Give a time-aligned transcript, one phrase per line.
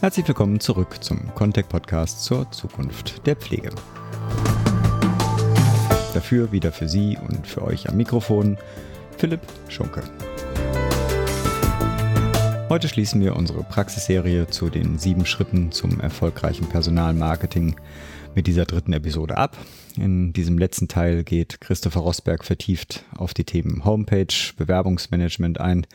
[0.00, 3.68] Herzlich willkommen zurück zum Contact Podcast zur Zukunft der Pflege.
[6.14, 8.56] Dafür wieder für Sie und für euch am Mikrofon
[9.18, 10.02] Philipp Schunke.
[12.70, 17.76] Heute schließen wir unsere Praxisserie zu den sieben Schritten zum erfolgreichen Personalmarketing
[18.34, 19.58] mit dieser dritten Episode ab.
[19.98, 25.86] In diesem letzten Teil geht Christopher Rosberg vertieft auf die Themen Homepage, Bewerbungsmanagement ein.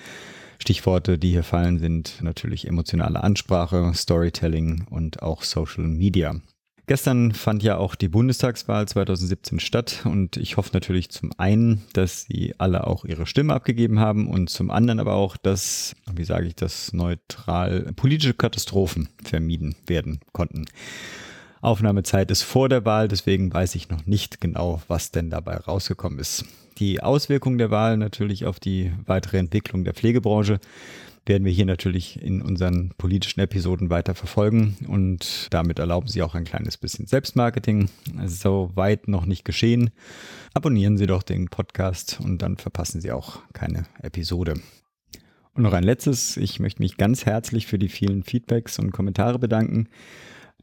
[0.59, 6.36] Stichworte, die hier fallen, sind natürlich emotionale Ansprache, Storytelling und auch Social Media.
[6.88, 12.23] Gestern fand ja auch die Bundestagswahl 2017 statt und ich hoffe natürlich zum einen, dass
[12.23, 16.46] Sie alle auch Ihre Stimme abgegeben haben und zum anderen aber auch, dass, wie sage
[16.46, 20.66] ich das, neutral politische Katastrophen vermieden werden konnten.
[21.66, 26.20] Aufnahmezeit ist vor der Wahl, deswegen weiß ich noch nicht genau, was denn dabei rausgekommen
[26.20, 26.46] ist.
[26.78, 30.60] Die Auswirkungen der Wahl natürlich auf die weitere Entwicklung der Pflegebranche
[31.26, 36.35] werden wir hier natürlich in unseren politischen Episoden weiter verfolgen und damit erlauben Sie auch
[36.35, 37.90] ein kleines bisschen Selbstmarketing.
[38.27, 39.90] So weit noch nicht geschehen.
[40.54, 44.54] Abonnieren Sie doch den Podcast und dann verpassen Sie auch keine Episode.
[45.55, 49.40] Und noch ein letztes, ich möchte mich ganz herzlich für die vielen Feedbacks und Kommentare
[49.40, 49.88] bedanken.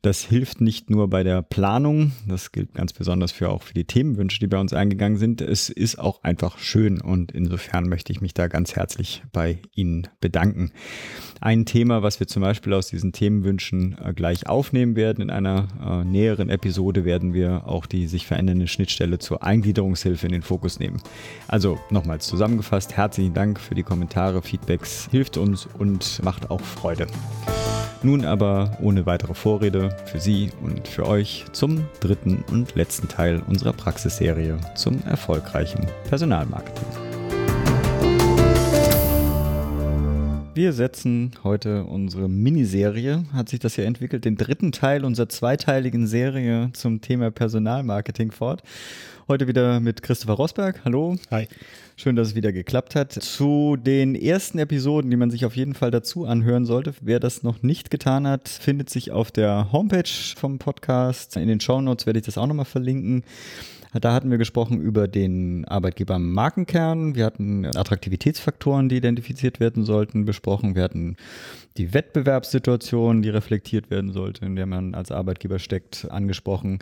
[0.03, 3.85] Das hilft nicht nur bei der Planung, das gilt ganz besonders für auch für die
[3.85, 5.41] Themenwünsche, die bei uns eingegangen sind.
[5.41, 10.09] Es ist auch einfach schön und insofern möchte ich mich da ganz herzlich bei Ihnen
[10.21, 10.73] bedanken.
[11.41, 15.69] Ein Thema, was wir zum Beispiel aus diesen Themenwünschen äh, gleich aufnehmen werden in einer
[15.81, 20.81] äh, näheren Episode, werden wir auch die sich verändernde Schnittstelle zur Eingliederungshilfe in den Fokus
[20.81, 21.01] nehmen.
[21.47, 27.07] Also nochmals zusammengefasst, herzlichen Dank für die Kommentare, Feedbacks, hilft uns und macht auch Freude.
[28.05, 33.43] Nun aber ohne weitere Vorrede für Sie und für euch zum dritten und letzten Teil
[33.47, 36.87] unserer Praxisserie zum erfolgreichen Personalmarketing.
[40.55, 46.07] Wir setzen heute unsere Miniserie, hat sich das ja entwickelt, den dritten Teil unserer zweiteiligen
[46.07, 48.63] Serie zum Thema Personalmarketing fort.
[49.29, 50.83] Heute wieder mit Christopher Rosberg.
[50.85, 51.17] Hallo.
[51.31, 51.49] Hi.
[52.03, 53.13] Schön, dass es wieder geklappt hat.
[53.13, 57.45] Zu den ersten Episoden, die man sich auf jeden Fall dazu anhören sollte, wer das
[57.45, 61.37] noch nicht getan hat, findet sich auf der Homepage vom Podcast.
[61.37, 63.23] In den Show Notes werde ich das auch nochmal verlinken.
[63.93, 67.15] Da hatten wir gesprochen über den Arbeitgeber Markenkern.
[67.15, 70.75] Wir hatten Attraktivitätsfaktoren, die identifiziert werden sollten, besprochen.
[70.75, 71.17] Wir hatten
[71.77, 76.81] die Wettbewerbssituation, die reflektiert werden sollte, in der man als Arbeitgeber steckt, angesprochen.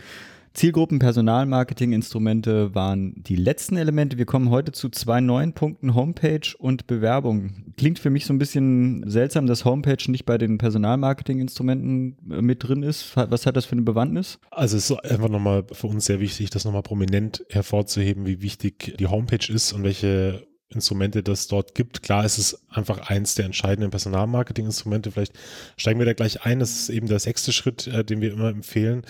[0.52, 4.18] Zielgruppen Personalmarketing-Instrumente waren die letzten Elemente.
[4.18, 7.72] Wir kommen heute zu zwei neuen Punkten, Homepage und Bewerbung.
[7.76, 12.66] Klingt für mich so ein bisschen seltsam, dass Homepage nicht bei den Personalmarketing-Instrumenten äh, mit
[12.66, 13.16] drin ist.
[13.16, 14.38] Was hat das für eine Bewandtnis?
[14.50, 18.96] Also es ist einfach nochmal für uns sehr wichtig, das nochmal prominent hervorzuheben, wie wichtig
[18.98, 22.02] die Homepage ist und welche Instrumente das dort gibt.
[22.02, 25.12] Klar ist es einfach eins der entscheidenden Personalmarketing-Instrumente.
[25.12, 25.32] Vielleicht
[25.76, 26.58] steigen wir da gleich ein.
[26.58, 29.04] Das ist eben der sechste Schritt, äh, den wir immer empfehlen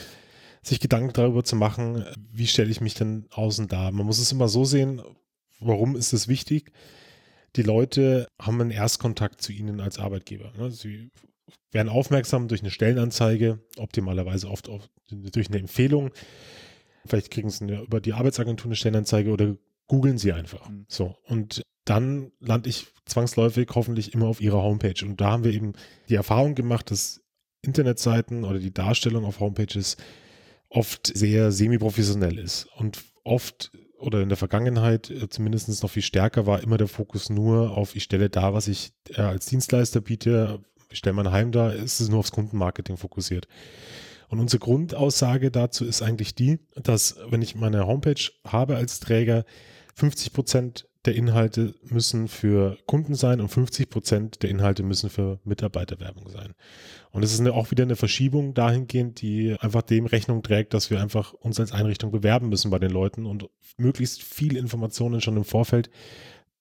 [0.62, 3.90] sich Gedanken darüber zu machen, wie stelle ich mich denn außen dar.
[3.92, 5.00] Man muss es immer so sehen,
[5.60, 6.72] warum ist es wichtig?
[7.56, 10.52] Die Leute haben einen Erstkontakt zu ihnen als Arbeitgeber.
[10.56, 10.70] Ne?
[10.70, 11.10] Sie
[11.72, 14.70] werden aufmerksam durch eine Stellenanzeige, optimalerweise oft
[15.10, 16.10] durch eine Empfehlung.
[17.06, 19.56] Vielleicht kriegen sie eine, über die Arbeitsagentur eine Stellenanzeige oder
[19.86, 20.68] googeln sie einfach.
[20.68, 20.84] Mhm.
[20.88, 21.16] So.
[21.24, 25.04] Und dann lande ich zwangsläufig hoffentlich immer auf ihrer Homepage.
[25.04, 25.72] Und da haben wir eben
[26.08, 27.22] die Erfahrung gemacht, dass
[27.62, 29.96] Internetseiten oder die Darstellung auf Homepages
[30.70, 32.66] oft sehr semi-professionell ist.
[32.76, 37.28] Und oft oder in der Vergangenheit äh, zumindest noch viel stärker war immer der Fokus
[37.28, 40.60] nur auf, ich stelle da, was ich äh, als Dienstleister biete,
[40.90, 43.46] ich stelle mein Heim da, ist es nur aufs Kundenmarketing fokussiert.
[44.28, 49.44] Und unsere Grundaussage dazu ist eigentlich die, dass wenn ich meine Homepage habe als Träger,
[49.96, 55.40] 50 Prozent der Inhalte müssen für Kunden sein und 50 Prozent der Inhalte müssen für
[55.44, 56.52] Mitarbeiterwerbung sein.
[57.10, 60.90] Und es ist eine, auch wieder eine Verschiebung dahingehend, die einfach dem Rechnung trägt, dass
[60.90, 65.36] wir einfach uns als Einrichtung bewerben müssen bei den Leuten und möglichst viel Informationen schon
[65.36, 65.90] im Vorfeld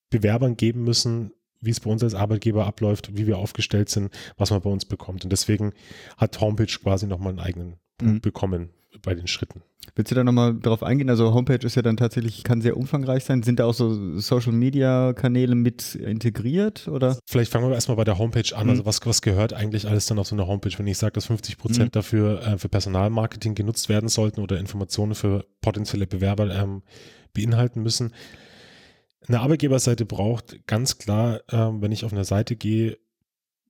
[0.10, 4.52] Bewerbern geben müssen, wie es bei uns als Arbeitgeber abläuft, wie wir aufgestellt sind, was
[4.52, 5.26] man bei uns bekommt.
[5.26, 5.74] Und deswegen
[6.18, 8.22] hat Homepage quasi nochmal einen eigenen Punkt mhm.
[8.22, 8.70] bekommen
[9.02, 9.62] bei den Schritten.
[9.96, 11.10] Willst du da nochmal drauf eingehen?
[11.10, 13.44] Also Homepage ist ja dann tatsächlich, kann sehr umfangreich sein.
[13.44, 17.18] Sind da auch so Social Media Kanäle mit integriert oder?
[17.26, 18.66] Vielleicht fangen wir erstmal bei der Homepage an.
[18.66, 18.70] Mhm.
[18.72, 20.72] Also was, was gehört eigentlich alles dann auf so eine Homepage?
[20.78, 21.92] Wenn ich sage, dass 50 Prozent mhm.
[21.92, 26.84] dafür äh, für Personalmarketing genutzt werden sollten oder Informationen für potenzielle Bewerber ähm,
[27.34, 28.14] beinhalten müssen.
[29.28, 32.98] Eine Arbeitgeberseite braucht ganz klar, ähm, wenn ich auf eine Seite gehe,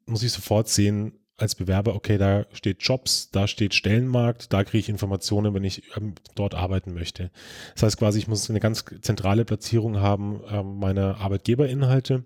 [0.05, 4.79] muss ich sofort sehen, als Bewerber, okay, da steht Jobs, da steht Stellenmarkt, da kriege
[4.79, 7.31] ich Informationen, wenn ich ähm, dort arbeiten möchte.
[7.73, 12.25] Das heißt quasi, ich muss eine ganz zentrale Platzierung haben ähm, meiner Arbeitgeberinhalte.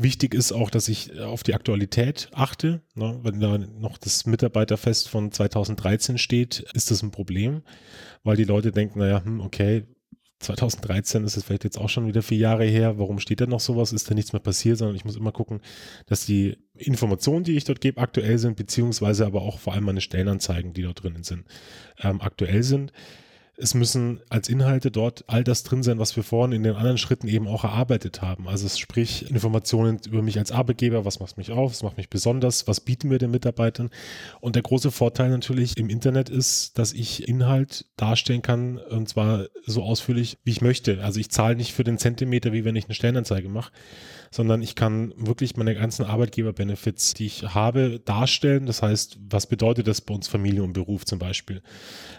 [0.00, 2.82] Wichtig ist auch, dass ich auf die Aktualität achte.
[2.94, 3.18] Ne?
[3.24, 7.62] Wenn da noch das Mitarbeiterfest von 2013 steht, ist das ein Problem,
[8.22, 9.86] weil die Leute denken, naja, hm, okay,
[10.40, 12.98] 2013 ist es vielleicht jetzt auch schon wieder vier Jahre her.
[12.98, 13.92] Warum steht da noch sowas?
[13.92, 15.60] Ist da nichts mehr passiert, sondern ich muss immer gucken,
[16.06, 20.00] dass die Informationen, die ich dort gebe, aktuell sind, beziehungsweise aber auch vor allem meine
[20.00, 21.44] Stellenanzeigen, die dort drinnen sind,
[22.00, 22.92] ähm, aktuell sind
[23.60, 26.96] es müssen als Inhalte dort all das drin sein, was wir vorhin in den anderen
[26.96, 28.48] Schritten eben auch erarbeitet haben.
[28.48, 32.68] Also sprich Informationen über mich als Arbeitgeber, was macht mich auf, was macht mich besonders,
[32.68, 33.90] was bieten wir den Mitarbeitern.
[34.40, 39.46] Und der große Vorteil natürlich im Internet ist, dass ich Inhalt darstellen kann und zwar
[39.66, 41.02] so ausführlich, wie ich möchte.
[41.02, 43.72] Also ich zahle nicht für den Zentimeter, wie wenn ich eine Stellenanzeige mache,
[44.30, 48.66] sondern ich kann wirklich meine ganzen Arbeitgeber-Benefits, die ich habe, darstellen.
[48.66, 51.62] Das heißt, was bedeutet das bei uns Familie und Beruf zum Beispiel?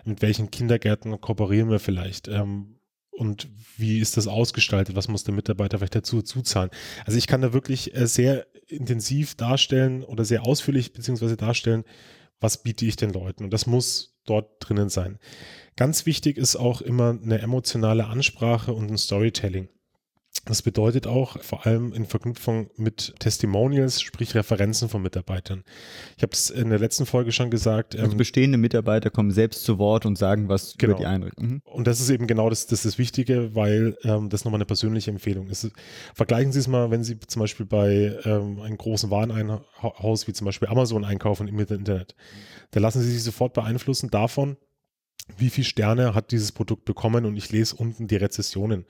[0.06, 2.28] Mit welchen Kindergärten kooperieren wir vielleicht?
[2.28, 2.80] Ähm,
[3.12, 4.96] und wie ist das ausgestaltet?
[4.96, 6.70] Was muss der Mitarbeiter vielleicht dazu zuzahlen?
[7.06, 11.84] Also ich kann da wirklich äh, sehr intensiv darstellen oder sehr ausführlich beziehungsweise darstellen,
[12.40, 13.44] was biete ich den Leuten?
[13.44, 15.20] Und das muss dort drinnen sein.
[15.76, 19.68] Ganz wichtig ist auch immer eine emotionale Ansprache und ein Storytelling.
[20.50, 25.63] Das bedeutet auch vor allem in Verknüpfung mit Testimonials, sprich Referenzen von Mitarbeitern.
[26.18, 27.96] Ich habe es in der letzten Folge schon gesagt.
[27.96, 30.94] Also ähm, bestehende Mitarbeiter kommen selbst zu Wort und sagen was genau.
[30.94, 31.46] über die Einrichtung.
[31.46, 31.62] Mhm.
[31.66, 34.66] Und das ist eben genau das, das, ist das Wichtige, weil ähm, das nochmal eine
[34.66, 35.69] persönliche Empfehlung ist.
[36.16, 40.45] Vergleichen Sie es mal, wenn Sie zum Beispiel bei ähm, einem großen Warenhaus wie zum
[40.45, 42.16] Beispiel Amazon einkaufen im Internet.
[42.72, 44.57] Da lassen Sie sich sofort beeinflussen davon,
[45.38, 48.86] wie viele Sterne hat dieses Produkt bekommen und ich lese unten die Rezessionen.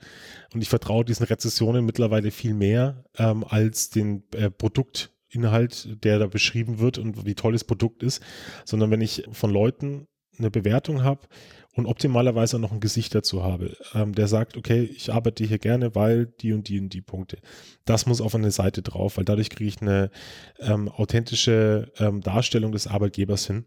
[0.52, 6.26] Und ich vertraue diesen Rezessionen mittlerweile viel mehr ähm, als den äh, Produktinhalt, der da
[6.26, 8.22] beschrieben wird und wie toll das Produkt ist,
[8.64, 10.06] sondern wenn ich von Leuten
[10.38, 11.26] eine Bewertung habe
[11.74, 15.94] und optimalerweise noch ein Gesicht dazu habe, ähm, der sagt, okay, ich arbeite hier gerne,
[15.94, 17.38] weil die und die und die Punkte.
[17.84, 20.10] Das muss auf eine Seite drauf, weil dadurch kriege ich eine
[20.58, 23.64] ähm, authentische ähm, Darstellung des Arbeitgebers hin.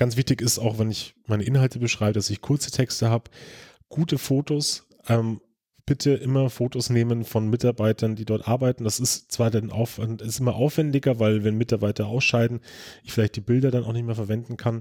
[0.00, 3.30] Ganz wichtig ist auch, wenn ich meine Inhalte beschreibe, dass ich kurze Texte habe,
[3.90, 4.88] gute Fotos.
[5.06, 5.42] Ähm,
[5.84, 8.84] bitte immer Fotos nehmen von Mitarbeitern, die dort arbeiten.
[8.84, 12.60] Das ist zwar dann Aufwand, ist immer aufwendiger, weil wenn Mitarbeiter ausscheiden,
[13.04, 14.80] ich vielleicht die Bilder dann auch nicht mehr verwenden kann.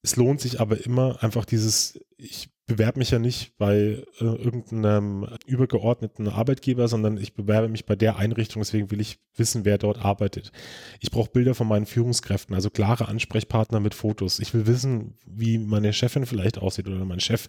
[0.00, 5.26] Es lohnt sich aber immer einfach dieses, ich bewerbe mich ja nicht bei äh, irgendeinem
[5.44, 9.98] übergeordneten Arbeitgeber, sondern ich bewerbe mich bei der Einrichtung, deswegen will ich wissen, wer dort
[9.98, 10.52] arbeitet.
[11.00, 14.38] Ich brauche Bilder von meinen Führungskräften, also klare Ansprechpartner mit Fotos.
[14.38, 17.48] Ich will wissen, wie meine Chefin vielleicht aussieht oder mein Chef.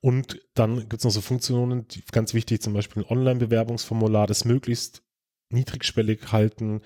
[0.00, 4.44] Und dann gibt es noch so Funktionen, die ganz wichtig, zum Beispiel ein Online-Bewerbungsformular, das
[4.44, 5.02] möglichst
[5.48, 6.82] niedrigschwellig halten.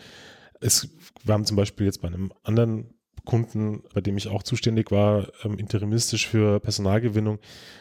[0.61, 0.89] Es,
[1.25, 2.95] wir haben zum Beispiel jetzt bei einem anderen
[3.31, 7.39] Kunden, bei dem ich auch zuständig war, ähm, interimistisch für Personalgewinnung.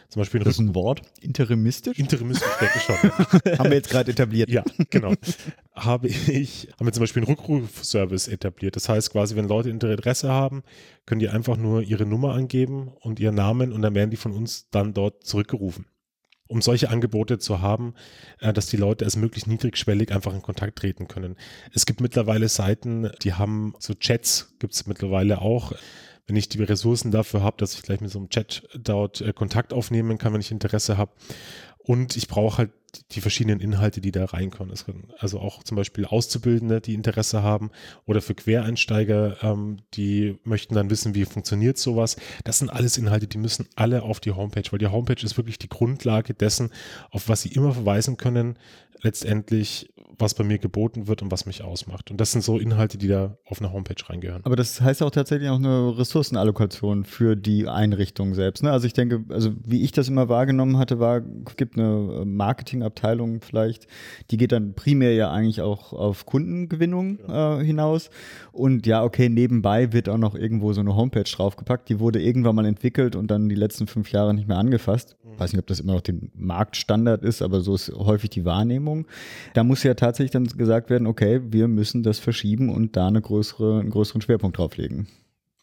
[0.08, 1.02] Zum Beispiel das ist ein Wort?
[1.22, 1.98] Interimistisch?
[1.98, 3.58] Interimistisch, denke schon.
[3.58, 4.48] haben wir jetzt gerade etabliert.
[4.48, 5.16] Ja, genau.
[5.74, 8.76] Habe ich, haben wir zum Beispiel einen Rückrufservice etabliert.
[8.76, 10.62] Das heißt quasi, wenn Leute Interesse haben,
[11.08, 14.34] können die einfach nur ihre Nummer angeben und ihren Namen und dann werden die von
[14.34, 15.88] uns dann dort zurückgerufen
[16.50, 17.94] um solche Angebote zu haben,
[18.40, 21.38] äh, dass die Leute als möglichst niedrigschwellig einfach in Kontakt treten können.
[21.74, 25.72] Es gibt mittlerweile Seiten, die haben so Chats, gibt es mittlerweile auch.
[26.28, 29.32] Wenn ich die Ressourcen dafür habe, dass ich gleich mit so einem Chat dort äh,
[29.32, 31.12] Kontakt aufnehmen kann, wenn ich Interesse habe.
[31.78, 32.72] Und ich brauche halt
[33.12, 34.74] die verschiedenen Inhalte, die da reinkommen.
[35.18, 37.72] also auch zum Beispiel Auszubildende, die Interesse haben
[38.06, 42.18] oder für Quereinsteiger, ähm, die möchten dann wissen, wie funktioniert sowas.
[42.44, 45.58] Das sind alles Inhalte, die müssen alle auf die Homepage, weil die Homepage ist wirklich
[45.58, 46.72] die Grundlage dessen,
[47.12, 48.58] auf was sie immer verweisen können,
[49.02, 52.12] letztendlich, was bei mir geboten wird und was mich ausmacht.
[52.12, 54.42] Und das sind so Inhalte, die da auf eine Homepage reingehören.
[54.44, 58.64] Aber das heißt auch tatsächlich auch eine Ressourcenallokation für die Einrichtung selbst.
[58.64, 58.72] Ne?
[58.72, 62.26] Also ich denke, also wie ich das immer wahrgenommen hatte, war, es gibt eine
[62.80, 63.88] Marketingabteilung vielleicht,
[64.32, 68.10] die geht dann primär ja eigentlich auch auf Kundengewinnung äh, hinaus.
[68.52, 71.90] Und ja, okay, nebenbei wird auch noch irgendwo so eine Homepage draufgepackt.
[71.90, 75.16] Die wurde irgendwann mal entwickelt und dann die letzten fünf Jahre nicht mehr angefasst.
[75.24, 75.40] Mhm.
[75.40, 78.60] Weiß nicht, ob das immer noch den Marktstandard ist, aber so ist häufig die Wahrnehmung.
[78.70, 79.06] Wahrnehmung.
[79.54, 83.22] Da muss ja tatsächlich dann gesagt werden, okay, wir müssen das verschieben und da eine
[83.22, 85.08] größere, einen größeren Schwerpunkt drauflegen.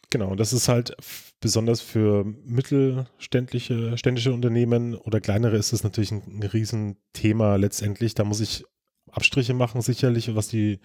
[0.09, 0.95] Genau, das ist halt
[1.41, 8.13] besonders für mittelständische ständische Unternehmen oder kleinere ist es natürlich ein, ein Riesenthema letztendlich.
[8.15, 8.63] Da muss ich
[9.17, 10.79] Abstriche machen, sicherlich, was die,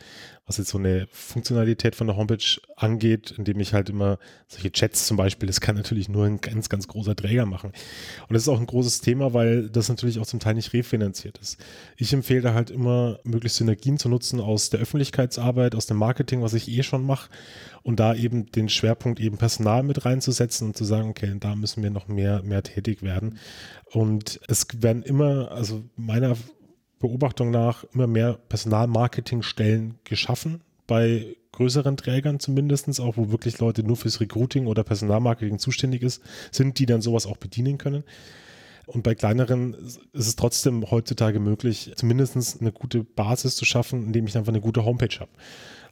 [0.47, 5.07] was jetzt so eine Funktionalität von der Homepage angeht, indem ich halt immer solche Chats
[5.07, 7.73] zum Beispiel, das kann natürlich nur ein ganz, ganz großer Träger machen.
[8.29, 11.39] Und das ist auch ein großes Thema, weil das natürlich auch zum Teil nicht refinanziert
[11.39, 11.59] ist.
[11.97, 16.43] Ich empfehle da halt immer, möglichst Synergien zu nutzen aus der Öffentlichkeitsarbeit, aus dem Marketing,
[16.43, 17.31] was ich eh schon mache,
[17.83, 21.83] und da eben den Schwerpunkt eben Personal mit reinzusetzen und zu sagen, okay, da müssen
[21.83, 23.39] wir noch mehr, mehr tätig werden.
[23.93, 26.37] Und es werden immer, also meiner
[27.03, 33.97] Beobachtung nach immer mehr Personalmarketingstellen geschaffen, bei größeren Trägern zumindest, auch wo wirklich Leute nur
[33.97, 38.05] fürs Recruiting oder Personalmarketing zuständig ist, sind, die dann sowas auch bedienen können.
[38.87, 44.27] Und bei kleineren ist es trotzdem heutzutage möglich, zumindest eine gute Basis zu schaffen, indem
[44.27, 45.31] ich einfach eine gute Homepage habe.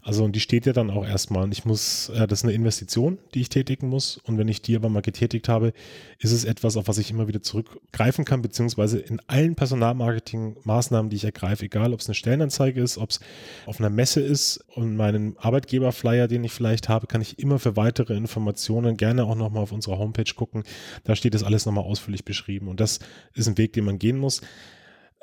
[0.02, 1.44] Also und die steht ja dann auch erstmal.
[1.44, 4.18] Und ich muss, äh, das ist eine Investition, die ich tätigen muss.
[4.24, 5.72] Und wenn ich die aber mal getätigt habe,
[6.18, 11.16] ist es etwas, auf was ich immer wieder zurückgreifen kann, beziehungsweise in allen Personalmarketing-Maßnahmen, die
[11.16, 13.20] ich ergreife, egal ob es eine Stellenanzeige ist, ob es
[13.66, 17.76] auf einer Messe ist und meinen Arbeitgeberflyer, den ich vielleicht habe, kann ich immer für
[17.76, 20.64] weitere Informationen gerne auch nochmal auf unserer Homepage gucken.
[21.04, 22.68] Da steht das alles nochmal ausführlich beschrieben.
[22.68, 23.00] Und das
[23.34, 24.40] ist ein Weg, den man gehen muss.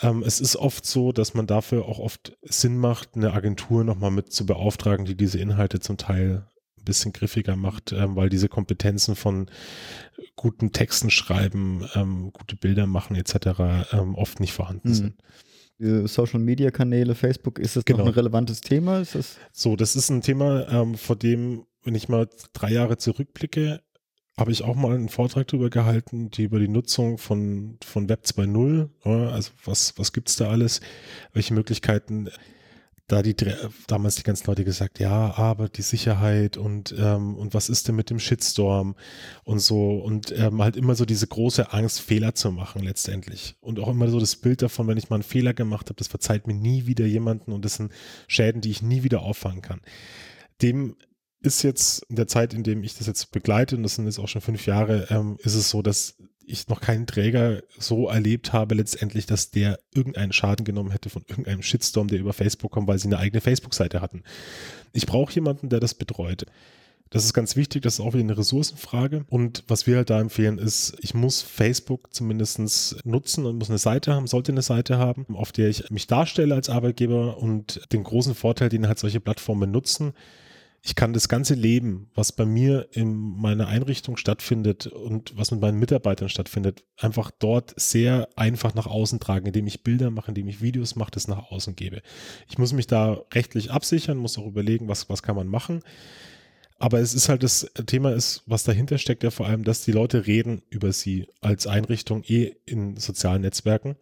[0.01, 4.11] Ähm, es ist oft so, dass man dafür auch oft Sinn macht, eine Agentur nochmal
[4.11, 8.49] mit zu beauftragen, die diese Inhalte zum Teil ein bisschen griffiger macht, ähm, weil diese
[8.49, 9.49] Kompetenzen von
[10.35, 13.91] guten Texten schreiben, ähm, gute Bilder machen etc.
[13.91, 14.93] Ähm, oft nicht vorhanden mhm.
[14.93, 15.13] sind.
[15.79, 17.99] Social Media Kanäle, Facebook, ist das genau.
[17.99, 18.99] noch ein relevantes Thema?
[18.99, 23.81] Das so, das ist ein Thema, ähm, vor dem, wenn ich mal drei Jahre zurückblicke,
[24.37, 28.23] habe ich auch mal einen Vortrag darüber gehalten, die über die Nutzung von, von Web
[28.25, 30.79] 2.0, also was, was gibt's da alles,
[31.33, 32.29] welche Möglichkeiten,
[33.07, 33.35] da die
[33.87, 37.95] damals die ganzen Leute gesagt, ja, aber die Sicherheit und, ähm, und was ist denn
[37.95, 38.95] mit dem Shitstorm
[39.45, 43.55] und so und ähm, halt immer so diese große Angst, Fehler zu machen letztendlich.
[43.61, 46.09] Und auch immer so das Bild davon, wenn ich mal einen Fehler gemacht habe, das
[46.09, 47.93] verzeiht mir nie wieder jemanden und das sind
[48.27, 49.79] Schäden, die ich nie wieder auffangen kann.
[50.61, 50.97] Dem
[51.41, 54.19] ist jetzt in der Zeit, in dem ich das jetzt begleite, und das sind jetzt
[54.19, 56.15] auch schon fünf Jahre, ähm, ist es so, dass
[56.47, 61.25] ich noch keinen Träger so erlebt habe, letztendlich, dass der irgendeinen Schaden genommen hätte von
[61.27, 64.23] irgendeinem Shitstorm, der über Facebook kommt, weil sie eine eigene Facebook-Seite hatten.
[64.93, 66.45] Ich brauche jemanden, der das betreut.
[67.09, 69.25] Das ist ganz wichtig, das ist auch wieder eine Ressourcenfrage.
[69.29, 72.59] Und was wir halt da empfehlen, ist, ich muss Facebook zumindest
[73.05, 76.55] nutzen und muss eine Seite haben, sollte eine Seite haben, auf der ich mich darstelle
[76.55, 80.13] als Arbeitgeber und den großen Vorteil, den halt solche Plattformen nutzen,
[80.81, 85.59] ich kann das ganze Leben, was bei mir in meiner Einrichtung stattfindet und was mit
[85.59, 90.47] meinen Mitarbeitern stattfindet, einfach dort sehr einfach nach außen tragen, indem ich Bilder mache, indem
[90.47, 92.01] ich Videos mache, das nach außen gebe.
[92.47, 95.81] Ich muss mich da rechtlich absichern, muss auch überlegen, was, was kann man machen.
[96.79, 99.91] Aber es ist halt das Thema ist, was dahinter steckt ja vor allem, dass die
[99.91, 103.95] Leute reden über sie als Einrichtung eh in sozialen Netzwerken.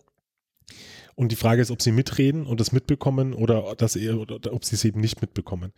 [1.15, 4.75] Und die Frage ist, ob sie mitreden und das mitbekommen oder, dass, oder ob sie
[4.75, 5.71] es eben nicht mitbekommen.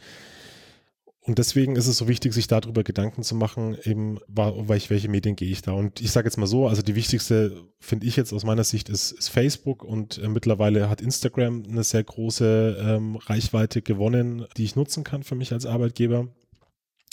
[1.27, 5.35] Und deswegen ist es so wichtig, sich darüber Gedanken zu machen, eben, welche, welche Medien
[5.35, 5.73] gehe ich da.
[5.73, 8.87] Und ich sage jetzt mal so, also die wichtigste, finde ich jetzt aus meiner Sicht,
[8.87, 14.63] ist, ist Facebook und äh, mittlerweile hat Instagram eine sehr große ähm, Reichweite gewonnen, die
[14.63, 16.29] ich nutzen kann für mich als Arbeitgeber.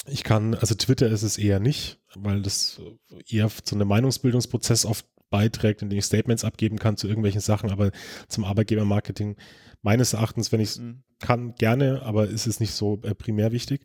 [0.07, 2.81] Ich kann, also Twitter ist es eher nicht, weil das
[3.29, 7.91] eher zu einem Meinungsbildungsprozess oft beiträgt, indem ich Statements abgeben kann zu irgendwelchen Sachen, aber
[8.29, 9.35] zum Arbeitgebermarketing
[9.83, 11.03] meines Erachtens, wenn ich es mhm.
[11.19, 13.81] kann, gerne, aber ist es nicht so äh, primär wichtig.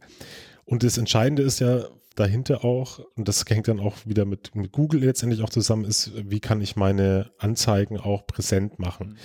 [0.63, 4.72] Und das Entscheidende ist ja dahinter auch, und das hängt dann auch wieder mit, mit
[4.72, 9.08] Google letztendlich auch zusammen, ist, wie kann ich meine Anzeigen auch präsent machen.
[9.08, 9.18] Mhm.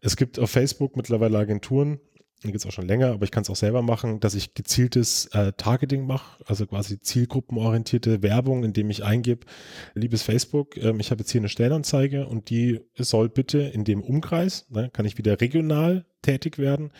[0.00, 2.00] Es gibt auf Facebook mittlerweile Agenturen,
[2.42, 5.26] gibt es auch schon länger, aber ich kann es auch selber machen, dass ich gezieltes
[5.26, 9.46] äh, Targeting mache, also quasi zielgruppenorientierte Werbung, indem ich eingebe,
[9.94, 14.02] liebes Facebook, ähm, ich habe jetzt hier eine Stellenanzeige und die soll bitte in dem
[14.02, 16.92] Umkreis, ne, kann ich wieder regional tätig werden,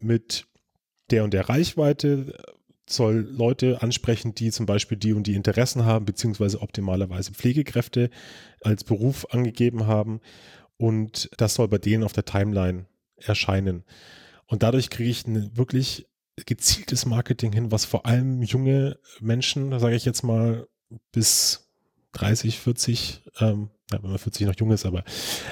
[0.00, 0.46] mit
[1.10, 2.34] der und der Reichweite,
[2.92, 8.10] soll Leute ansprechen, die zum Beispiel die und die Interessen haben, beziehungsweise optimalerweise Pflegekräfte
[8.62, 10.20] als Beruf angegeben haben.
[10.76, 13.84] Und das soll bei denen auf der Timeline erscheinen.
[14.50, 16.08] Und dadurch kriege ich ein wirklich
[16.44, 20.66] gezieltes Marketing hin, was vor allem junge Menschen, sage ich jetzt mal
[21.12, 21.70] bis
[22.12, 25.04] 30, 40, ähm, ja, wenn man 40 noch jung ist, aber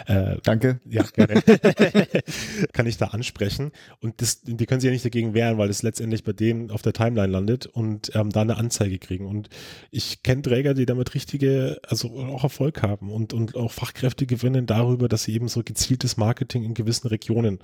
[0.06, 0.80] äh, danke.
[0.88, 1.42] Ja, gerne.
[2.72, 3.72] kann ich da ansprechen.
[4.00, 6.82] Und das, die können sich ja nicht dagegen wehren, weil es letztendlich bei denen auf
[6.82, 9.26] der Timeline landet und ähm, da eine Anzeige kriegen.
[9.26, 9.48] Und
[9.90, 14.66] ich kenne Träger, die damit richtige, also auch Erfolg haben und, und auch Fachkräfte gewinnen
[14.66, 17.60] darüber, dass sie eben so gezieltes Marketing in gewissen Regionen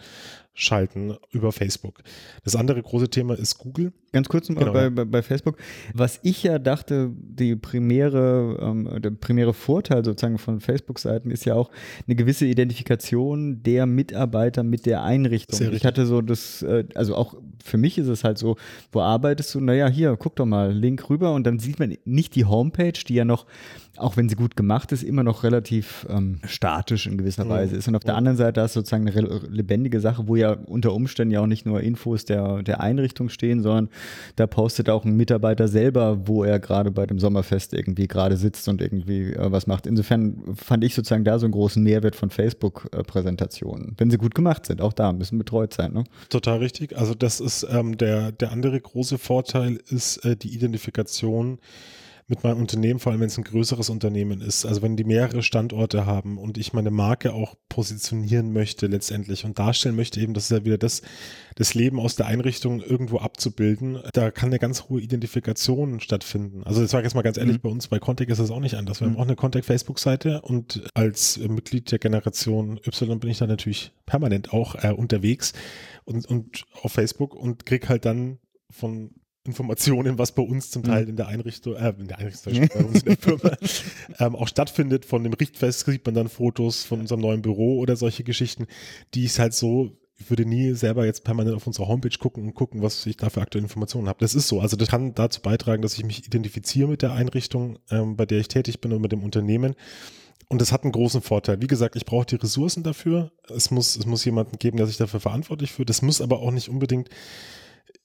[0.54, 2.02] schalten über Facebook.
[2.44, 3.92] Das andere große Thema ist Google.
[4.12, 5.56] Ganz kurz genau, bei, bei, bei, Facebook.
[5.92, 11.54] Was ich ja dachte, die primäre, ähm, der primäre Vorteil sozusagen von Facebook-Seiten ist ja
[11.54, 11.70] auch
[12.06, 15.58] eine gewisse Identifikation der Mitarbeiter mit der Einrichtung.
[15.58, 18.56] Sehr ich hatte so das, äh, also auch für mich ist es halt so,
[18.92, 19.60] wo arbeitest du?
[19.60, 23.14] Naja, hier, guck doch mal, Link rüber und dann sieht man nicht die Homepage, die
[23.14, 23.46] ja noch
[23.96, 27.50] auch wenn sie gut gemacht ist, immer noch relativ ähm, statisch in gewisser Mhm.
[27.50, 27.86] Weise ist.
[27.86, 31.32] Und auf der anderen Seite hast du sozusagen eine lebendige Sache, wo ja unter Umständen
[31.32, 33.88] ja auch nicht nur Infos der, der Einrichtung stehen, sondern
[34.36, 38.68] da postet auch ein Mitarbeiter selber, wo er gerade bei dem Sommerfest irgendwie gerade sitzt
[38.68, 39.86] und irgendwie äh, was macht.
[39.86, 43.94] Insofern fand ich sozusagen da so einen großen Mehrwert von Facebook-Präsentationen.
[43.98, 45.92] Wenn sie gut gemacht sind, auch da müssen betreut sein.
[45.92, 46.04] Ne?
[46.28, 46.96] Total richtig.
[46.96, 51.58] Also das ist ähm, der, der andere große Vorteil ist äh, die Identifikation
[52.26, 54.64] mit meinem Unternehmen, vor allem wenn es ein größeres Unternehmen ist.
[54.64, 59.58] Also wenn die mehrere Standorte haben und ich meine Marke auch positionieren möchte letztendlich und
[59.58, 61.02] darstellen möchte, eben das ist ja wieder das,
[61.56, 66.62] das Leben aus der Einrichtung irgendwo abzubilden, da kann eine ganz hohe Identifikation stattfinden.
[66.64, 67.60] Also das war jetzt mal ganz ehrlich, Mhm.
[67.60, 69.00] bei uns bei Contact ist das auch nicht anders.
[69.00, 73.46] Wir haben auch eine Contact-Facebook-Seite und als äh, Mitglied der Generation Y bin ich da
[73.46, 75.52] natürlich permanent auch äh, unterwegs
[76.04, 78.38] und, und auf Facebook und krieg halt dann
[78.70, 79.10] von
[79.44, 83.02] Informationen, was bei uns zum Teil in der Einrichtung, äh, in der Einrichtung, bei uns
[83.02, 83.56] in der Firma
[84.18, 85.04] ähm, auch stattfindet.
[85.04, 88.66] Von dem Richtfest kriegt man dann Fotos von unserem neuen Büro oder solche Geschichten,
[89.12, 92.54] die ist halt so, ich würde nie selber jetzt permanent auf unsere Homepage gucken und
[92.54, 94.20] gucken, was ich da für aktuelle Informationen habe.
[94.20, 94.60] Das ist so.
[94.60, 98.38] Also das kann dazu beitragen, dass ich mich identifiziere mit der Einrichtung, ähm, bei der
[98.38, 99.74] ich tätig bin und mit dem Unternehmen.
[100.48, 101.60] Und das hat einen großen Vorteil.
[101.60, 103.32] Wie gesagt, ich brauche die Ressourcen dafür.
[103.54, 105.90] Es muss, es muss jemanden geben, der sich dafür verantwortlich fühlt.
[105.90, 107.08] Das muss aber auch nicht unbedingt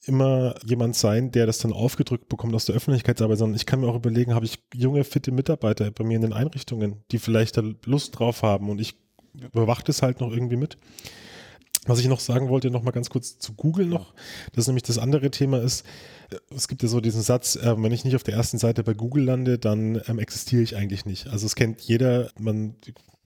[0.06, 3.88] immer jemand sein, der das dann aufgedrückt bekommt aus der Öffentlichkeitsarbeit, sondern ich kann mir
[3.88, 7.63] auch überlegen, habe ich junge, fitte Mitarbeiter bei mir in den Einrichtungen, die vielleicht da
[7.86, 8.96] Lust drauf haben und ich
[9.34, 10.77] überwache das halt noch irgendwie mit.
[11.86, 14.13] Was ich noch sagen wollte, noch mal ganz kurz zu Google noch,
[14.53, 15.86] das ist nämlich das andere Thema ist,
[16.53, 18.94] es gibt ja so diesen Satz, äh, wenn ich nicht auf der ersten Seite bei
[18.94, 21.27] Google lande, dann ähm, existiere ich eigentlich nicht.
[21.27, 22.75] Also es kennt jeder, man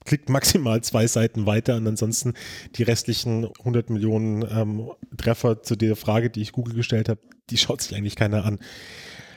[0.04, 2.34] klickt maximal zwei Seiten weiter und ansonsten
[2.76, 7.20] die restlichen 100 Millionen ähm, Treffer zu der Frage, die ich Google gestellt habe,
[7.50, 8.58] die schaut sich eigentlich keiner an.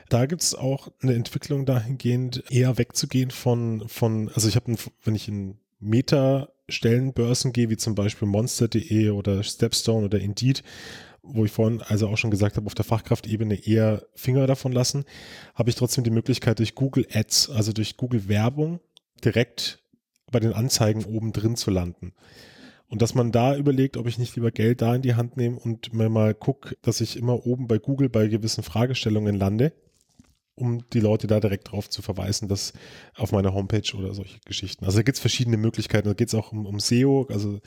[0.10, 5.16] Da gibt es auch eine Entwicklung dahingehend, eher wegzugehen von, von also ich habe, wenn
[5.16, 10.64] ich in Meta-Stellenbörsen gehe, wie zum Beispiel Monster.de oder Stepstone oder Indeed,
[11.24, 15.04] wo ich vorhin also auch schon gesagt habe, auf der Fachkraftebene eher Finger davon lassen,
[15.56, 18.80] habe ich trotzdem die Möglichkeit durch Google Ads, also durch Google Werbung,
[19.24, 19.80] direkt
[20.32, 22.14] bei den Anzeigen oben drin zu landen.
[22.90, 25.60] Und dass man da überlegt, ob ich nicht lieber Geld da in die Hand nehme
[25.60, 29.74] und mir mal gucke, dass ich immer oben bei Google bei gewissen Fragestellungen lande,
[30.56, 32.74] um die Leute da direkt drauf zu verweisen, dass
[33.16, 34.86] auf meiner Homepage oder solche Geschichten.
[34.86, 36.08] Also da gibt es verschiedene Möglichkeiten.
[36.08, 37.60] Da geht es auch um, um SEO, also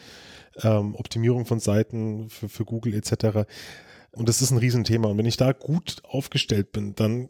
[0.62, 3.46] ähm, Optimierung von Seiten für, für Google etc.
[4.12, 5.08] Und das ist ein Riesenthema.
[5.08, 7.28] Und wenn ich da gut aufgestellt bin, dann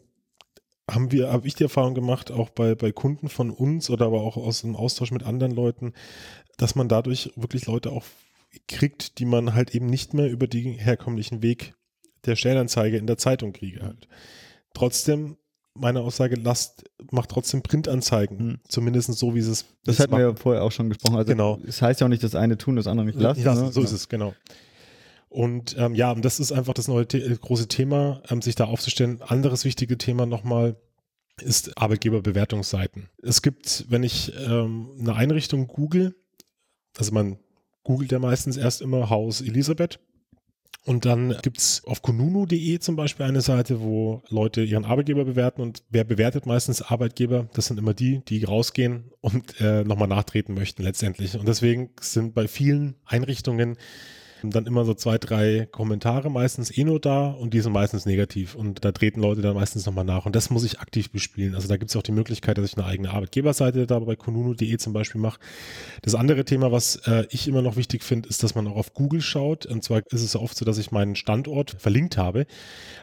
[0.89, 4.21] haben wir, habe ich die Erfahrung gemacht, auch bei, bei Kunden von uns oder aber
[4.21, 5.93] auch aus dem Austausch mit anderen Leuten,
[6.57, 8.05] dass man dadurch wirklich Leute auch
[8.67, 11.73] kriegt, die man halt eben nicht mehr über den herkömmlichen Weg
[12.25, 14.07] der Stellenanzeige in der Zeitung kriege halt.
[14.73, 15.37] Trotzdem,
[15.73, 18.59] meine Aussage, lasst, macht trotzdem Printanzeigen, Hm.
[18.67, 21.15] zumindest so, wie es es Das hatten wir ja vorher auch schon gesprochen.
[21.15, 21.59] Also Genau.
[21.65, 23.41] Es heißt ja auch nicht, das eine tun, das andere nicht lassen.
[23.41, 23.71] Ja, ne?
[23.71, 24.33] so ist es, genau.
[25.31, 28.55] Und ähm, ja, und das ist einfach das neue The äh, große Thema, ähm, sich
[28.55, 29.21] da aufzustellen.
[29.21, 30.75] Anderes wichtige Thema nochmal
[31.41, 33.07] ist Arbeitgeberbewertungsseiten.
[33.23, 36.15] Es gibt, wenn ich ähm, eine Einrichtung google,
[36.97, 37.39] also man
[37.85, 40.01] googelt ja meistens erst immer Haus Elisabeth.
[40.83, 45.61] Und dann gibt es auf konunu.de zum Beispiel eine Seite, wo Leute ihren Arbeitgeber bewerten
[45.61, 47.47] und wer bewertet meistens Arbeitgeber?
[47.53, 51.37] Das sind immer die, die rausgehen und äh, nochmal nachtreten möchten letztendlich.
[51.37, 53.77] Und deswegen sind bei vielen Einrichtungen
[54.49, 58.55] dann immer so zwei, drei Kommentare meistens eh nur da und die sind meistens negativ
[58.55, 61.53] und da treten Leute dann meistens nochmal nach und das muss ich aktiv bespielen.
[61.53, 64.77] Also da gibt es auch die Möglichkeit, dass ich eine eigene Arbeitgeberseite da bei konunu.de
[64.77, 65.39] zum Beispiel mache.
[66.01, 68.93] Das andere Thema, was äh, ich immer noch wichtig finde, ist, dass man auch auf
[68.93, 72.47] Google schaut und zwar ist es oft so, dass ich meinen Standort verlinkt habe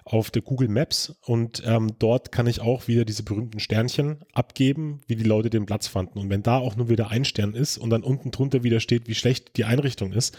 [0.05, 5.01] auf der Google Maps und ähm, dort kann ich auch wieder diese berühmten Sternchen abgeben,
[5.07, 7.79] wie die Leute den Platz fanden und wenn da auch nur wieder ein Stern ist
[7.79, 10.37] und dann unten drunter wieder steht, wie schlecht die Einrichtung ist,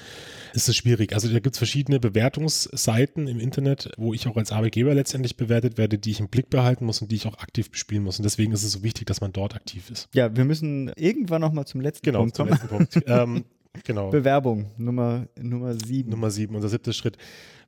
[0.53, 1.13] ist es schwierig.
[1.13, 5.78] Also da gibt es verschiedene Bewertungsseiten im Internet, wo ich auch als Arbeitgeber letztendlich bewertet
[5.78, 8.17] werde, die ich im Blick behalten muss und die ich auch aktiv bespielen muss.
[8.17, 10.10] Und deswegen ist es so wichtig, dass man dort aktiv ist.
[10.13, 12.60] Ja, wir müssen irgendwann nochmal zum letzten Genau, Punkt zum kommen.
[12.60, 13.04] letzten Punkt.
[13.08, 13.45] ähm,
[13.84, 14.10] genau.
[14.10, 16.10] Bewerbung, Nummer, Nummer sieben.
[16.10, 17.17] Nummer sieben, unser siebter Schritt.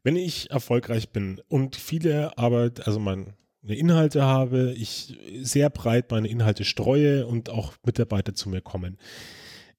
[0.04, 6.28] Wenn ich erfolgreich bin und viele Arbeit, also meine Inhalte habe, ich sehr breit meine
[6.28, 8.98] Inhalte streue und auch Mitarbeiter zu mir kommen,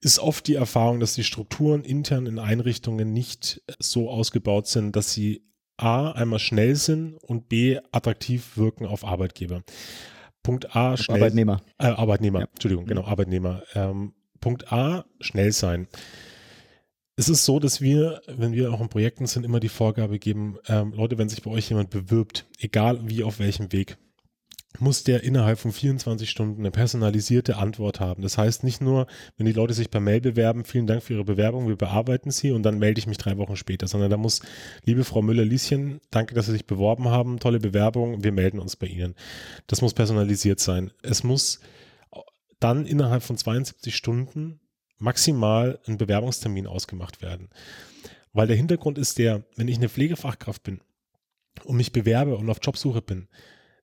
[0.02, 5.12] ist oft die Erfahrung, dass die Strukturen intern in Einrichtungen nicht so ausgebaut sind, dass
[5.12, 5.44] sie
[5.76, 9.62] A, einmal schnell sind und B, attraktiv wirken auf Arbeitgeber.
[10.42, 11.18] Punkt A, schnell.
[11.18, 11.62] Arbeitnehmer.
[11.78, 12.46] Äh, Arbeitnehmer, Ja.
[12.46, 13.62] Entschuldigung, genau, Arbeitnehmer.
[13.74, 15.86] Ähm, Punkt A, schnell sein.
[17.14, 20.56] Es ist so, dass wir, wenn wir auch in Projekten sind, immer die Vorgabe geben,
[20.66, 23.98] ähm, Leute, wenn sich bei euch jemand bewirbt, egal wie, auf welchem Weg,
[24.78, 28.22] muss der innerhalb von 24 Stunden eine personalisierte Antwort haben.
[28.22, 29.06] Das heißt nicht nur,
[29.36, 32.52] wenn die Leute sich per Mail bewerben, vielen Dank für Ihre Bewerbung, wir bearbeiten sie
[32.52, 34.40] und dann melde ich mich drei Wochen später, sondern da muss,
[34.84, 38.86] liebe Frau Müller-Lieschen, danke, dass Sie sich beworben haben, tolle Bewerbung, wir melden uns bei
[38.86, 39.14] Ihnen.
[39.66, 40.90] Das muss personalisiert sein.
[41.02, 41.60] Es muss
[42.58, 44.60] dann innerhalb von 72 Stunden
[44.98, 47.50] maximal ein Bewerbungstermin ausgemacht werden.
[48.32, 50.80] Weil der Hintergrund ist der, wenn ich eine Pflegefachkraft bin
[51.64, 53.28] und mich bewerbe und auf Jobsuche bin,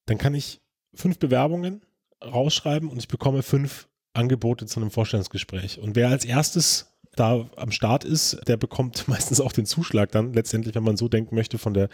[0.05, 0.61] dann kann ich
[0.93, 1.81] fünf Bewerbungen
[2.23, 5.79] rausschreiben und ich bekomme fünf Angebote zu einem Vorstellungsgespräch.
[5.79, 10.33] Und wer als erstes da am Start ist, der bekommt meistens auch den Zuschlag dann
[10.33, 11.89] letztendlich, wenn man so denken möchte, von der,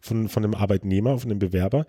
[0.00, 1.86] von, von dem Arbeitnehmer, von dem Bewerber.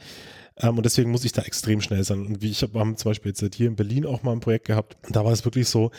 [0.58, 2.26] Ähm, und deswegen muss ich da extrem schnell sein.
[2.26, 4.98] Und wie ich habe zum Beispiel jetzt hier in Berlin auch mal ein Projekt gehabt,
[5.10, 5.92] da war es wirklich so,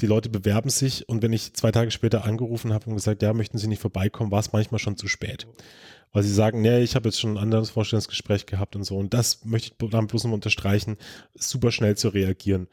[0.00, 3.32] die Leute bewerben sich und wenn ich zwei Tage später angerufen habe und gesagt, ja,
[3.32, 5.46] möchten Sie nicht vorbeikommen, war es manchmal schon zu spät
[6.12, 8.96] weil sie sagen, nee, ich habe jetzt schon ein anderes Vorstellungsgespräch gehabt und so.
[8.96, 10.96] Und das möchte ich dann bloß noch unterstreichen,
[11.34, 12.68] super schnell zu reagieren.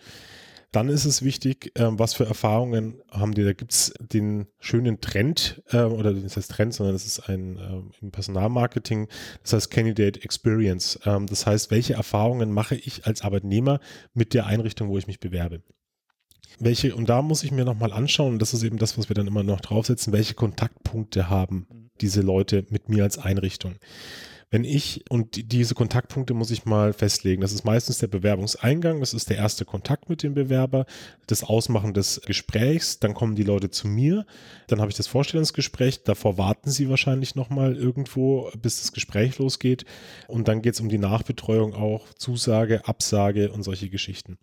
[0.71, 3.43] Dann ist es wichtig, ähm, was für Erfahrungen haben die.
[3.43, 7.57] Da gibt es den schönen Trend, äh, oder das heißt Trend, sondern das ist ein
[7.57, 9.07] äh, im Personalmarketing,
[9.43, 10.99] das heißt Candidate Experience.
[11.05, 13.79] Ähm, das heißt, welche Erfahrungen mache ich als Arbeitnehmer
[14.13, 15.61] mit der Einrichtung, wo ich mich bewerbe?
[16.59, 19.13] Welche, und da muss ich mir nochmal anschauen, und das ist eben das, was wir
[19.13, 21.67] dann immer noch draufsetzen, welche Kontaktpunkte haben
[22.01, 23.75] diese Leute mit mir als Einrichtung.
[24.49, 29.13] Wenn ich, und diese Kontaktpunkte muss ich mal festlegen, das ist meistens der Bewerbungseingang, das
[29.13, 30.85] ist der erste Kontakt mit dem Bewerber,
[31.27, 34.25] das Ausmachen des Gesprächs, dann kommen die Leute zu mir,
[34.67, 39.83] dann habe ich das Vorstellungsgespräch, davor warten sie wahrscheinlich nochmal irgendwo, bis das Gespräch losgeht
[40.29, 44.37] und dann geht es um die Nachbetreuung auch, Zusage, Absage und solche Geschichten.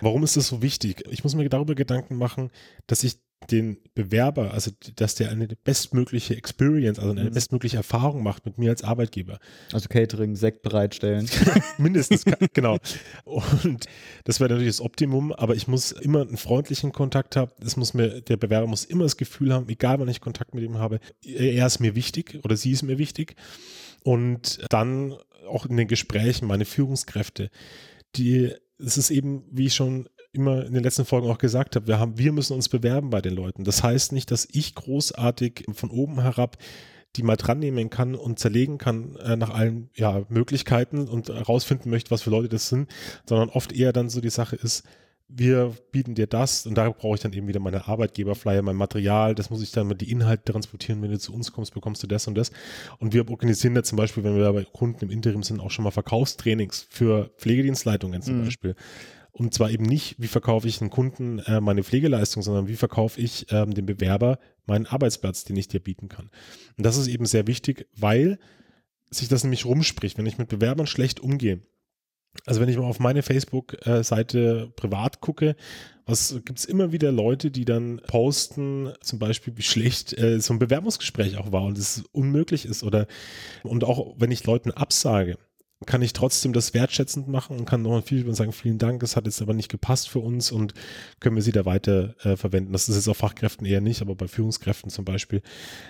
[0.00, 1.04] Warum ist das so wichtig?
[1.10, 2.50] Ich muss mir darüber Gedanken machen,
[2.86, 3.18] dass ich
[3.50, 7.32] den Bewerber, also dass der eine bestmögliche Experience, also eine mhm.
[7.32, 9.38] bestmögliche Erfahrung macht mit mir als Arbeitgeber.
[9.72, 11.28] Also Catering, Sekt bereitstellen.
[11.78, 12.78] Mindestens, genau.
[13.24, 13.86] Und
[14.24, 17.52] das wäre natürlich das Optimum, aber ich muss immer einen freundlichen Kontakt haben.
[17.60, 20.64] Das muss mir, der Bewerber muss immer das Gefühl haben, egal wann ich Kontakt mit
[20.64, 23.36] ihm habe, er ist mir wichtig oder sie ist mir wichtig.
[24.02, 25.14] Und dann
[25.46, 27.50] auch in den Gesprächen meine Führungskräfte,
[28.16, 31.86] die, es ist eben, wie ich schon immer in den letzten Folgen auch gesagt habe,
[31.86, 33.64] wir haben, wir müssen uns bewerben bei den Leuten.
[33.64, 36.58] Das heißt nicht, dass ich großartig von oben herab
[37.16, 41.90] die mal dran nehmen kann und zerlegen kann äh, nach allen ja, Möglichkeiten und herausfinden
[41.90, 42.90] möchte, was für Leute das sind,
[43.26, 44.84] sondern oft eher dann so die Sache ist,
[45.28, 49.34] wir bieten dir das und da brauche ich dann eben wieder meine Arbeitgeberflyer, mein Material,
[49.34, 52.06] das muss ich dann mit die Inhalte transportieren, wenn du zu uns kommst, bekommst du
[52.06, 52.52] das und das.
[52.98, 55.82] Und wir organisieren da zum Beispiel, wenn wir bei Kunden im Interim sind, auch schon
[55.82, 58.44] mal Verkaufstrainings für Pflegedienstleitungen zum mhm.
[58.44, 58.76] Beispiel.
[59.32, 63.20] Und zwar eben nicht, wie verkaufe ich einen Kunden äh, meine Pflegeleistung, sondern wie verkaufe
[63.20, 66.30] ich ähm, dem Bewerber meinen Arbeitsplatz, den ich dir bieten kann.
[66.78, 68.38] Und das ist eben sehr wichtig, weil
[69.10, 71.60] sich das nämlich rumspricht, wenn ich mit Bewerbern schlecht umgehe.
[72.44, 75.56] Also wenn ich mal auf meine Facebook-Seite privat gucke,
[76.06, 80.52] was gibt es immer wieder Leute, die dann posten, zum Beispiel, wie schlecht äh, so
[80.54, 83.06] ein Bewerbungsgespräch auch war und es unmöglich ist oder
[83.64, 85.36] und auch wenn ich Leuten absage,
[85.84, 89.26] kann ich trotzdem das wertschätzend machen und kann nochmal viel sagen, vielen Dank, es hat
[89.26, 90.72] jetzt aber nicht gepasst für uns und
[91.20, 92.72] können wir sie da weiter äh, verwenden.
[92.72, 95.42] Das ist jetzt auf Fachkräften eher nicht, aber bei Führungskräften zum Beispiel.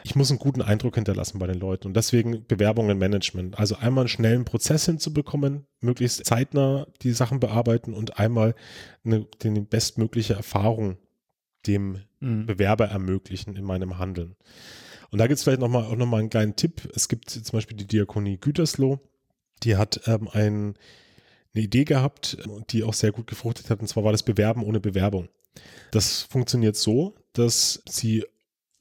[0.02, 3.60] Ich muss einen guten Eindruck hinterlassen bei den Leuten und deswegen Bewerbungen Management.
[3.60, 8.56] Also einmal einen schnellen Prozess hinzubekommen, möglichst zeitnah die Sachen bearbeiten und einmal
[9.04, 10.96] eine, die bestmögliche Erfahrung
[11.68, 12.46] dem mhm.
[12.46, 14.34] Bewerber ermöglichen in meinem Handeln.
[15.10, 16.88] Und da gibt es vielleicht nochmal auch nochmal einen kleinen Tipp.
[16.94, 19.00] Es gibt zum Beispiel die Diakonie Gütersloh
[19.62, 20.74] die hat ähm, ein,
[21.54, 22.38] eine Idee gehabt,
[22.70, 25.28] die auch sehr gut gefruchtet hat, und zwar war das Bewerben ohne Bewerbung.
[25.90, 28.24] Das funktioniert so, dass sie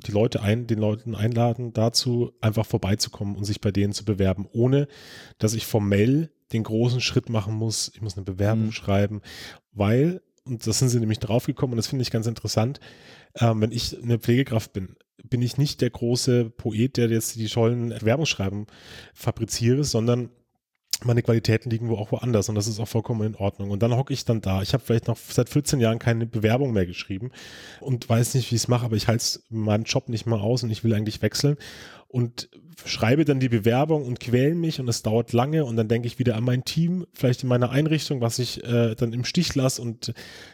[0.06, 4.48] die Leute ein, den Leuten einladen, dazu einfach vorbeizukommen und sich bei denen zu bewerben,
[4.52, 4.88] ohne
[5.38, 7.92] dass ich formell den großen Schritt machen muss.
[7.96, 8.72] Ich muss eine Bewerbung mhm.
[8.72, 9.22] schreiben,
[9.72, 12.80] weil, und das sind sie nämlich draufgekommen, und das finde ich ganz interessant,
[13.36, 17.48] ähm, wenn ich eine Pflegekraft bin, bin ich nicht der große Poet, der jetzt die
[17.48, 18.68] tollen Werbungsschreiben
[19.14, 20.30] fabriziere, sondern
[21.06, 23.72] meine Qualitäten liegen wo auch woanders und das ist auch vollkommen in Ordnung.
[23.72, 24.62] Und dann hocke ich dann da.
[24.62, 27.32] Ich habe vielleicht noch seit 14 Jahren keine Bewerbung mehr geschrieben
[27.80, 30.64] und weiß nicht, wie ich es mache, aber ich halte meinem Job nicht mal aus
[30.64, 31.58] und ich will eigentlich wechseln
[32.16, 32.48] und
[32.86, 36.18] schreibe dann die Bewerbung und quäle mich und es dauert lange und dann denke ich
[36.18, 39.82] wieder an mein Team, vielleicht in meiner Einrichtung, was ich äh, dann im Stich lasse
[39.82, 40.14] und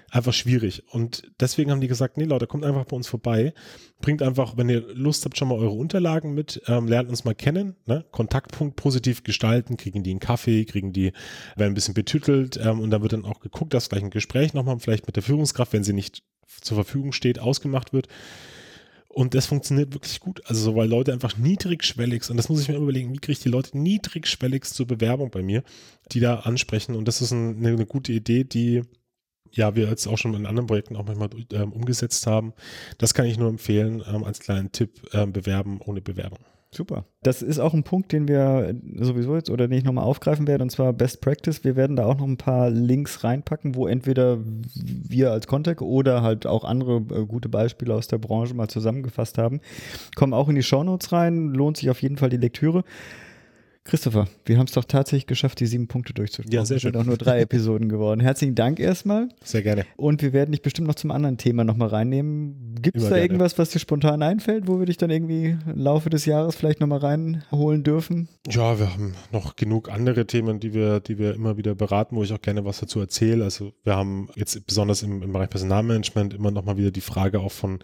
[0.09, 0.83] einfach schwierig.
[0.89, 3.53] Und deswegen haben die gesagt, nee Leute, kommt einfach bei uns vorbei,
[4.01, 7.35] bringt einfach, wenn ihr Lust habt, schon mal eure Unterlagen mit, ähm, lernt uns mal
[7.35, 8.05] kennen, ne?
[8.09, 11.11] Kontaktpunkt positiv gestalten, kriegen die einen Kaffee, kriegen die,
[11.57, 14.55] werden ein bisschen betütelt ähm, und dann wird dann auch geguckt, dass gleich ein Gespräch
[14.55, 16.23] nochmal vielleicht mit der Führungskraft, wenn sie nicht
[16.59, 18.07] zur Verfügung steht, ausgemacht wird.
[19.13, 20.41] Und das funktioniert wirklich gut.
[20.45, 23.49] Also, weil Leute einfach niedrigschwellig, und das muss ich mir überlegen, wie kriege ich die
[23.49, 25.63] Leute niedrigschwellig zur Bewerbung bei mir,
[26.11, 26.95] die da ansprechen.
[26.95, 28.83] Und das ist eine, eine gute Idee, die
[29.51, 32.53] ja, wir jetzt auch schon in anderen Projekten auch manchmal ähm, umgesetzt haben.
[32.97, 36.39] Das kann ich nur empfehlen, ähm, als kleinen Tipp, ähm, bewerben ohne Bewerbung.
[36.73, 37.03] Super.
[37.21, 40.63] Das ist auch ein Punkt, den wir sowieso jetzt oder den ich nochmal aufgreifen werde,
[40.63, 41.65] und zwar Best Practice.
[41.65, 46.21] Wir werden da auch noch ein paar Links reinpacken, wo entweder wir als Contact oder
[46.21, 49.59] halt auch andere äh, gute Beispiele aus der Branche mal zusammengefasst haben.
[50.15, 52.85] Kommen auch in die Shownotes rein, lohnt sich auf jeden Fall die Lektüre.
[53.83, 56.53] Christopher, wir haben es doch tatsächlich geschafft, die sieben Punkte durchzuspielen.
[56.53, 56.93] Ja, sehr schön.
[56.93, 58.21] Sind auch nur drei Episoden geworden.
[58.21, 59.29] Herzlichen Dank erstmal.
[59.43, 59.85] Sehr gerne.
[59.97, 62.75] Und wir werden dich bestimmt noch zum anderen Thema nochmal reinnehmen.
[62.79, 63.23] Gibt es da gerne.
[63.23, 66.79] irgendwas, was dir spontan einfällt, wo wir dich dann irgendwie im Laufe des Jahres vielleicht
[66.79, 68.29] nochmal reinholen dürfen?
[68.47, 72.23] Ja, wir haben noch genug andere Themen, die wir, die wir immer wieder beraten, wo
[72.23, 73.43] ich auch gerne was dazu erzähle.
[73.43, 77.51] Also wir haben jetzt besonders im, im Bereich Personalmanagement immer nochmal wieder die Frage auch
[77.51, 77.79] von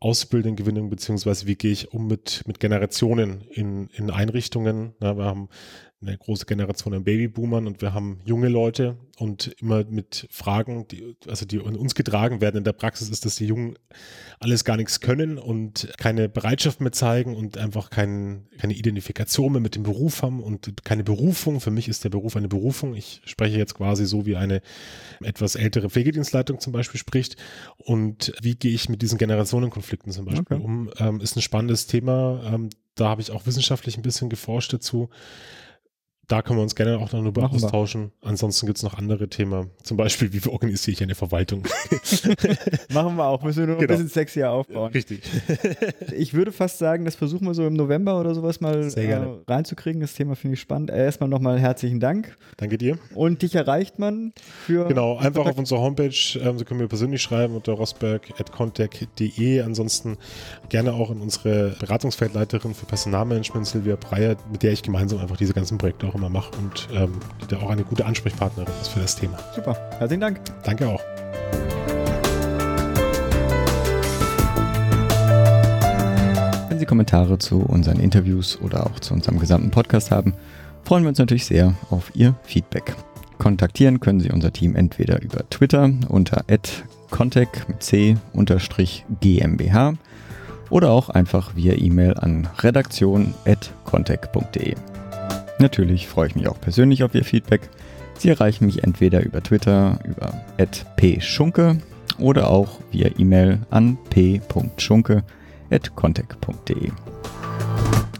[0.00, 4.94] Ausbildungsgewinnung, beziehungsweise wie gehe ich um mit, mit Generationen in, in Einrichtungen.
[5.00, 5.48] Ja, wir haben
[6.06, 11.16] eine große Generation an Babyboomern und wir haben junge Leute und immer mit Fragen, die,
[11.28, 13.78] also die an uns getragen werden in der Praxis, ist, dass die Jungen
[14.40, 19.60] alles gar nichts können und keine Bereitschaft mehr zeigen und einfach kein, keine Identifikation mehr
[19.60, 21.60] mit dem Beruf haben und keine Berufung.
[21.60, 22.94] Für mich ist der Beruf eine Berufung.
[22.94, 24.60] Ich spreche jetzt quasi so, wie eine
[25.20, 27.36] etwas ältere Pflegedienstleitung zum Beispiel spricht.
[27.78, 30.62] Und wie gehe ich mit diesen Generationenkonflikten zum Beispiel Okay.
[30.62, 30.90] um?
[30.98, 32.42] Ähm, ist ein spannendes Thema.
[32.52, 35.08] Ähm, da habe ich auch wissenschaftlich ein bisschen geforscht dazu.
[36.28, 37.64] Da können wir uns gerne auch noch darüber Machen wir.
[37.66, 38.12] austauschen.
[38.22, 39.70] Ansonsten gibt es noch andere Themen.
[39.82, 41.64] Zum Beispiel, wie organisiere ich eine Verwaltung?
[42.92, 43.42] Machen wir auch.
[43.42, 43.92] Müssen wir nur Genau.
[43.92, 44.92] ein bisschen sexier aufbauen.
[44.92, 45.20] Richtig.
[46.16, 49.40] Ich würde fast sagen, das versuchen wir so im November oder sowas mal äh, gerne.
[49.48, 50.00] reinzukriegen.
[50.00, 50.90] Das Thema finde ich spannend.
[50.90, 52.36] Äh, erstmal nochmal herzlichen Dank.
[52.56, 52.98] Danke dir.
[53.14, 54.32] Und dich erreicht man
[54.64, 54.86] für.
[54.86, 56.14] Genau, einfach auf unserer Homepage.
[56.40, 59.60] Ähm, Sie können mir persönlich schreiben unter rosberg.contact.de.
[59.62, 60.16] Ansonsten
[60.68, 65.52] gerne auch in unsere Beratungsfeldleiterin für Personalmanagement, Silvia Breyer, mit der ich gemeinsam einfach diese
[65.54, 69.00] ganzen Projekte auch immer mache und ähm, die da auch eine gute Ansprechpartnerin ist für
[69.00, 69.38] das Thema.
[69.54, 69.76] Super.
[69.98, 70.40] Herzlichen Dank.
[70.62, 71.02] Danke auch.
[76.68, 80.34] Wenn Sie Kommentare zu unseren Interviews oder auch zu unserem gesamten Podcast haben,
[80.84, 82.94] freuen wir uns natürlich sehr auf Ihr Feedback.
[83.38, 86.44] Kontaktieren können Sie unser Team entweder über Twitter unter
[87.10, 89.94] contact mit c unterstrich GmbH
[90.70, 94.74] oder auch einfach via E-Mail an redaktion.contact.de.
[95.64, 97.70] Natürlich freue ich mich auch persönlich auf Ihr Feedback.
[98.18, 100.34] Sie erreichen mich entweder über Twitter über
[100.98, 101.78] @pschunke
[102.18, 106.90] oder auch via E-Mail an p.schunke@contact.de.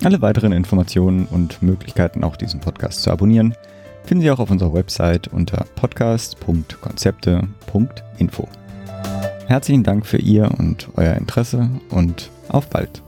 [0.02, 3.54] Alle weiteren Informationen und Möglichkeiten, auch diesen Podcast zu abonnieren,
[4.04, 8.48] finden Sie auch auf unserer Website unter podcast.konzepte.info.
[9.48, 13.03] Herzlichen Dank für Ihr und euer Interesse und auf bald.